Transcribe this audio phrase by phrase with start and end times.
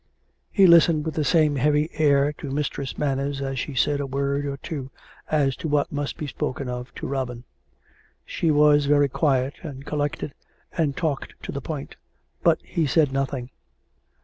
[0.51, 4.07] He listened with the same heavy air to Mistress Man ners as she said a
[4.07, 4.89] word or two
[5.29, 7.43] as to what must be spoken of to Robin.
[8.25, 10.33] She was very quiet and collected,
[10.75, 11.97] and talked to the point.
[12.41, 13.51] But he said nothing.